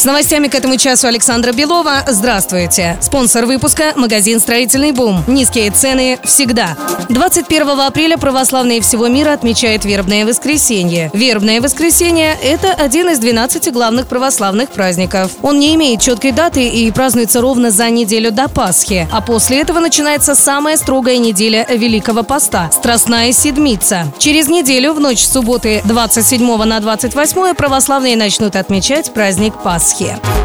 С 0.00 0.04
новостями 0.06 0.48
к 0.48 0.54
этому 0.54 0.78
часу 0.78 1.08
Александра 1.08 1.52
Белова. 1.52 2.04
Здравствуйте. 2.06 2.96
Спонсор 3.02 3.44
выпуска– 3.44 3.92
магазин 3.96 4.40
«Строительный 4.40 4.92
бум». 4.92 5.22
Низкие 5.26 5.70
цены 5.70 6.18
всегда. 6.24 6.74
21 7.10 7.80
апреля 7.80 8.16
православные 8.16 8.80
всего 8.80 9.08
мира 9.08 9.34
отмечают 9.34 9.84
Вербное 9.84 10.24
воскресенье. 10.24 11.10
Вербное 11.12 11.60
воскресенье– 11.60 12.34
это 12.42 12.72
один 12.72 13.10
из 13.10 13.18
12 13.18 13.70
главных 13.74 14.06
православных 14.06 14.70
праздников. 14.70 15.32
Он 15.42 15.58
не 15.60 15.74
имеет 15.74 16.00
четкой 16.00 16.32
даты 16.32 16.66
и 16.66 16.90
празднуется 16.92 17.42
ровно 17.42 17.70
за 17.70 17.90
неделю 17.90 18.30
до 18.30 18.48
Пасхи. 18.48 19.06
А 19.12 19.20
после 19.20 19.60
этого 19.60 19.80
начинается 19.80 20.34
самая 20.34 20.78
строгая 20.78 21.18
неделя 21.18 21.66
Великого 21.68 22.22
Поста– 22.22 22.70
Страстная 22.72 23.32
Седмица. 23.32 24.10
Через 24.16 24.48
неделю, 24.48 24.94
в 24.94 25.00
ночь 25.00 25.26
субботы 25.26 25.82
27 25.84 26.64
на 26.64 26.80
28 26.80 27.54
православные 27.54 28.16
начнут 28.16 28.56
отмечать 28.56 29.12
праздник 29.12 29.52
Пасхи. 29.62 29.89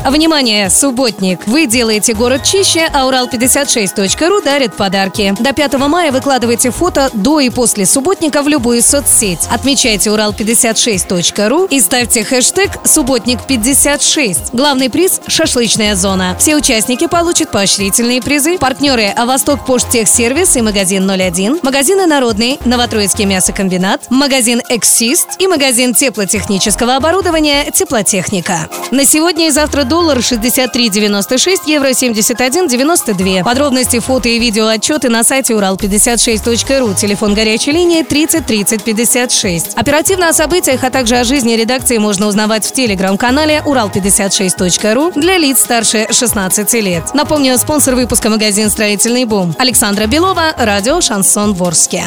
Внимание, 0.06 0.70
субботник! 0.70 1.48
Вы 1.48 1.66
делаете 1.66 2.14
город 2.14 2.44
чище, 2.44 2.88
а 2.94 3.08
Урал56.ру 3.08 4.42
дарит 4.42 4.74
подарки. 4.74 5.34
До 5.40 5.54
5 5.54 5.74
мая 5.80 6.12
выкладывайте 6.12 6.72
фото 6.72 7.10
до 7.14 7.40
и 7.40 7.50
после 7.50 7.86
субботника 7.86 8.42
в 8.42 8.48
любую 8.48 8.82
соцсеть. 8.82 9.40
Отмечайте 9.50 10.10
Урал56.ру 10.10 11.66
и 11.66 11.80
ставьте 11.80 12.24
хэштег 12.24 12.72
«Субботник56». 12.84 14.50
Главный 14.54 14.90
приз– 14.90 15.22
шашлычная 15.28 15.96
зона. 15.96 16.36
Все 16.40 16.56
участники 16.56 17.08
получат 17.08 17.52
поощрительные 17.52 18.22
призы. 18.22 18.58
Партнеры– 18.58 19.14
Восток 19.26 19.66
Поштехсервис 19.66 20.56
и 20.56 20.62
магазин 20.62 21.10
01, 21.10 21.60
магазины 21.64 22.06
«Народный», 22.06 22.60
Новотроицкий 22.66 23.26
мясокомбинат, 23.26 24.10
магазин 24.10 24.62
«Эксист» 24.70 25.30
и 25.40 25.48
магазин 25.48 25.94
теплотехнического 25.94 26.96
оборудования 26.96 27.72
«Теплотехника». 27.72 28.70
На 28.92 29.06
сегодня 29.36 29.50
и 29.50 29.52
завтра 29.52 29.84
доллар 29.84 30.20
63,96, 30.20 31.64
евро 31.66 31.90
71,92. 31.90 33.44
Подробности, 33.44 34.00
фото 34.00 34.30
и 34.30 34.40
видео 34.40 34.68
отчеты 34.68 35.10
на 35.10 35.26
сайте 35.26 35.54
урал56.ру. 35.54 36.94
Телефон 36.94 37.34
горячей 37.34 37.74
линии 37.74 38.04
30 38.04 38.46
30 38.46 38.84
56. 38.84 39.74
Оперативно 39.76 40.30
о 40.30 40.34
событиях, 40.34 40.86
а 40.86 40.90
также 40.90 41.18
о 41.18 41.26
жизни 41.26 41.52
редакции 41.52 41.98
можно 41.98 42.28
узнавать 42.28 42.66
в 42.66 42.72
телеграм-канале 42.72 43.62
урал56.ру 43.66 45.12
для 45.20 45.38
лиц 45.38 45.60
старше 45.60 46.08
16 46.10 46.74
лет. 46.76 47.14
Напомню, 47.14 47.58
спонсор 47.58 47.96
выпуска 47.96 48.30
магазин 48.30 48.70
«Строительный 48.70 49.26
бум». 49.26 49.54
Александра 49.60 50.08
Белова, 50.08 50.54
радио 50.58 51.02
«Шансон 51.02 51.54
Ворске». 51.54 52.06